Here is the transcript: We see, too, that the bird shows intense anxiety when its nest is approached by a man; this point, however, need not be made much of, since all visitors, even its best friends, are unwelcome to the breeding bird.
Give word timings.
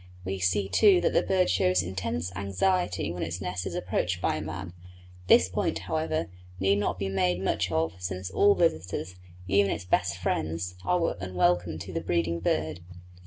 We 0.25 0.39
see, 0.39 0.67
too, 0.67 0.99
that 1.01 1.13
the 1.13 1.21
bird 1.21 1.47
shows 1.47 1.83
intense 1.83 2.35
anxiety 2.35 3.11
when 3.11 3.21
its 3.21 3.39
nest 3.39 3.67
is 3.67 3.75
approached 3.75 4.19
by 4.19 4.37
a 4.37 4.41
man; 4.41 4.73
this 5.27 5.47
point, 5.47 5.77
however, 5.77 6.27
need 6.59 6.79
not 6.79 6.97
be 6.97 7.07
made 7.07 7.39
much 7.39 7.71
of, 7.71 7.93
since 7.99 8.31
all 8.31 8.55
visitors, 8.55 9.13
even 9.47 9.69
its 9.69 9.85
best 9.85 10.17
friends, 10.17 10.73
are 10.83 11.15
unwelcome 11.19 11.77
to 11.77 11.93
the 11.93 12.01
breeding 12.01 12.39
bird. 12.39 12.79